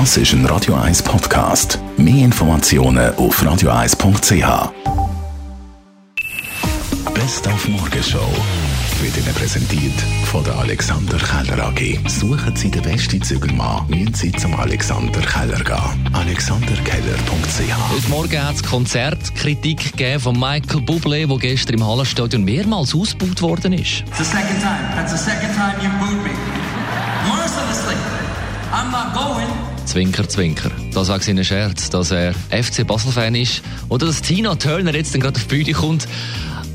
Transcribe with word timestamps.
Das 0.00 0.16
ist 0.16 0.32
ein 0.32 0.44
Radio 0.46 0.74
1 0.74 1.04
Podcast. 1.04 1.78
Mehr 1.96 2.24
Informationen 2.24 3.14
auf 3.14 3.40
radio1.ch. 3.40 4.72
Best 7.14 7.46
auf 7.46 7.68
Morgenshow 7.68 8.28
wird 9.00 9.16
Ihnen 9.16 9.32
präsentiert 9.36 9.94
von 10.24 10.42
der 10.42 10.56
Alexander 10.58 11.16
Keller 11.16 11.66
AG. 11.68 12.00
Suchen 12.08 12.56
Sie 12.56 12.72
den 12.72 12.82
besten 12.82 13.22
Zügelmann, 13.22 13.86
müssen 13.86 14.14
Sie 14.14 14.32
zum 14.32 14.58
Alexander 14.58 15.20
Keller 15.20 15.62
gehen. 15.62 16.10
AlexanderKeller.ch 16.12 17.92
Heute 17.92 18.08
Morgen 18.08 18.44
hat 18.44 18.56
es 18.56 18.64
Konzertkritik 18.64 19.92
gegeben 19.92 20.18
von 20.18 20.36
Michael 20.36 20.80
Bublé, 20.80 21.28
der 21.28 21.38
gestern 21.38 21.74
im 21.74 21.86
Hallenstadion 21.86 22.42
mehrmals 22.42 22.96
ausgebaut 22.96 23.40
worden 23.42 23.74
ist. 23.74 24.00
It's 24.00 24.18
the 24.18 24.24
second 24.24 24.60
time. 24.60 24.90
That's 24.96 25.12
the 25.12 25.18
second 25.18 25.54
time 25.54 25.76
you've 25.80 26.00
booed 26.00 26.20
me. 26.24 26.30
Mercilessly. 27.28 27.94
I'm 28.72 28.90
not 28.90 29.14
going. 29.14 29.73
Zwinker, 29.86 30.28
Zwinker. 30.28 30.70
Das 30.92 31.08
war 31.08 31.20
sein 31.20 31.44
Scherz, 31.44 31.90
dass 31.90 32.10
er 32.10 32.34
FC 32.50 32.86
Basel-Fan 32.86 33.34
ist 33.34 33.62
oder 33.88 34.06
dass 34.06 34.22
Tina 34.22 34.54
Turner 34.54 34.94
jetzt 34.94 35.12
gerade 35.14 35.36
auf 35.36 35.46
die 35.46 35.56
Bühne 35.56 35.72
kommt. 35.72 36.08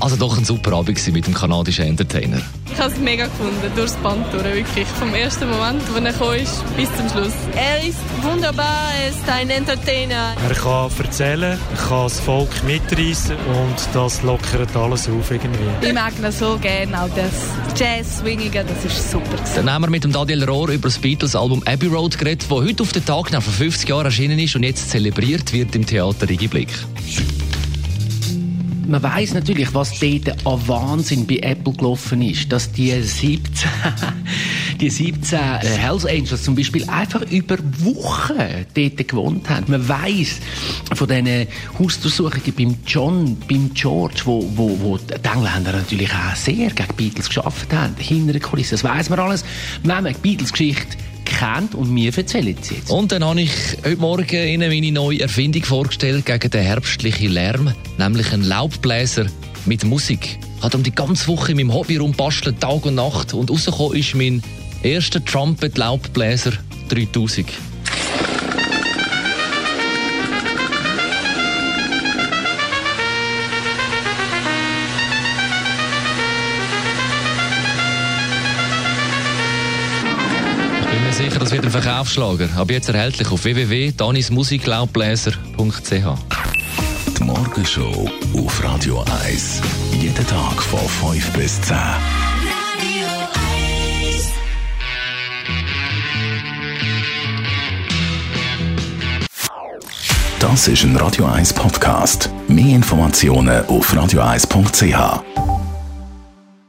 Also 0.00 0.16
doch 0.16 0.36
ein 0.36 0.44
super 0.44 0.72
Abend 0.72 1.12
mit 1.12 1.26
dem 1.26 1.34
kanadischen 1.34 1.84
Entertainer. 1.86 2.40
Ich 2.72 2.78
habe 2.78 2.90
es 2.90 2.98
mega 2.98 3.24
gefunden, 3.26 3.70
durchs 3.76 3.94
Band 3.96 4.24
durch, 4.32 4.44
wirklich. 4.44 4.86
Vom 4.98 5.14
ersten 5.14 5.48
Moment, 5.48 5.82
wo 5.92 5.98
er 5.98 6.12
gekommen 6.12 6.38
ist, 6.38 6.76
bis 6.76 6.88
zum 6.96 7.08
Schluss. 7.08 7.34
Er 7.54 7.86
ist 7.86 7.98
wunderbar, 8.22 8.90
er 9.02 9.10
ist 9.10 9.28
ein 9.28 9.50
Entertainer. 9.50 10.34
Er 10.48 10.54
kann 10.54 10.90
erzählen, 10.98 11.58
er 11.58 11.88
kann 11.88 12.04
das 12.04 12.20
Volk 12.20 12.50
mitreißen 12.64 13.36
und 13.36 13.76
das 13.92 14.22
lockert 14.22 14.74
alles 14.74 15.08
auf 15.08 15.30
irgendwie. 15.30 15.86
Ich 15.86 15.92
mag 15.92 16.12
ihn 16.18 16.32
so 16.32 16.58
gerne, 16.58 17.02
auch 17.02 17.10
das 17.14 17.78
Jazz-Swingige, 17.78 18.64
das 18.64 18.84
ist 18.84 19.10
super. 19.10 19.36
gewesen. 19.36 19.54
Dann 19.56 19.70
haben 19.72 19.82
wir 19.82 19.90
mit 19.90 20.04
dem 20.04 20.12
Daniel 20.12 20.44
Rohr 20.44 20.68
über 20.70 20.88
das 20.88 20.98
Beatles-Album 20.98 21.62
Abbey 21.66 21.86
Road 21.86 22.18
geredet, 22.18 22.46
das 22.48 22.58
heute 22.58 22.82
auf 22.82 22.92
den 22.92 23.04
Tag 23.04 23.32
nach 23.32 23.42
vor 23.42 23.52
50 23.52 23.88
Jahren 23.88 24.06
erschienen 24.06 24.38
ist 24.38 24.56
und 24.56 24.62
jetzt 24.62 24.90
zelebriert 24.90 25.52
wird 25.52 25.74
im 25.74 25.86
Theater 25.86 26.26
Blick. 26.26 26.70
Man 28.86 29.02
weiß 29.02 29.34
natürlich, 29.34 29.74
was 29.74 29.98
dort 29.98 30.46
an 30.46 30.68
Wahnsinn 30.68 31.26
bei 31.26 31.36
Apple 31.38 31.72
gelaufen 31.72 32.22
ist, 32.22 32.50
dass 32.50 32.70
die 32.72 32.90
17, 32.90 33.42
die 34.80 34.90
17 34.90 35.38
äh, 35.38 35.58
Hells 35.60 36.06
Angels 36.06 36.42
zum 36.42 36.54
Beispiel 36.54 36.88
einfach 36.88 37.22
über 37.30 37.58
Wochen 37.78 38.38
dort 38.74 39.08
gewohnt 39.08 39.48
haben. 39.48 39.64
Man 39.68 39.88
weiß 39.88 40.40
von 40.94 41.08
diesen 41.08 41.46
Hausdurchsuchungen 41.78 42.52
beim 42.56 42.76
John, 42.86 43.36
beim 43.48 43.72
George, 43.74 44.22
wo, 44.24 44.48
wo, 44.54 44.78
wo 44.80 44.98
die 44.98 45.14
Engländer 45.14 45.72
natürlich 45.72 46.10
auch 46.12 46.36
sehr 46.36 46.70
gegen 46.70 46.94
Beatles 46.96 47.28
geschafft 47.28 47.72
haben, 47.72 47.94
hinter 47.98 48.32
der 48.32 48.42
Kulisse. 48.42 48.72
Das 48.72 48.84
weiß 48.84 49.10
man 49.10 49.20
alles. 49.20 49.44
Wenn 49.82 50.02
man 50.02 50.12
die 50.12 50.20
Beatles-Geschichte 50.20 50.96
kennt 51.42 51.74
und 51.74 51.90
mir 51.90 52.16
erzählen 52.16 52.56
sie 52.60 52.76
jetzt. 52.76 52.90
Und 52.90 53.10
dann 53.10 53.24
habe 53.24 53.40
ich 53.40 53.50
heute 53.84 53.96
Morgen 53.96 54.36
Ihnen 54.36 54.68
meine 54.68 54.92
neue 54.92 55.20
Erfindung 55.22 55.64
vorgestellt 55.64 56.24
gegen 56.24 56.50
den 56.50 56.62
herbstlichen 56.62 57.32
Lärm, 57.32 57.72
nämlich 57.98 58.32
einen 58.32 58.44
Laubbläser 58.44 59.26
mit 59.66 59.84
Musik. 59.84 60.38
Ich 60.58 60.62
habe 60.62 60.76
um 60.76 60.84
die 60.84 60.94
ganze 60.94 61.26
Woche 61.26 61.50
in 61.50 61.56
meinem 61.56 61.74
Hobby 61.74 61.96
rumbastelt, 61.96 62.60
Tag 62.60 62.86
und 62.86 62.94
Nacht. 62.94 63.34
Und 63.34 63.50
rausgekommen 63.50 63.96
ist 63.96 64.14
mein 64.14 64.40
erster 64.84 65.24
Trumpet-Laubbläser 65.24 66.52
3000. 66.90 67.48
mir 81.18 81.24
sicher, 81.24 81.38
das 81.38 81.52
wird 81.52 81.64
ein 81.64 81.70
Verkaufsschlager. 81.70 82.48
Ab 82.56 82.70
jetzt 82.70 82.88
erhältlich 82.88 83.30
auf 83.30 83.44
www.danismusiklaubbläser.ch. 83.44 85.92
Die 87.18 87.24
Morgenshow 87.24 88.10
auf 88.36 88.64
Radio 88.64 89.04
1. 89.24 89.60
Jeden 90.00 90.26
Tag 90.26 90.62
von 90.62 90.80
5 91.12 91.32
bis 91.32 91.60
10. 91.62 91.76
Das 100.38 100.68
ist 100.68 100.84
ein 100.84 100.96
Radio 100.96 101.26
1 101.26 101.52
Podcast. 101.52 102.30
Mehr 102.48 102.76
Informationen 102.76 103.66
auf 103.66 103.92
radio1.ch. 103.92 105.41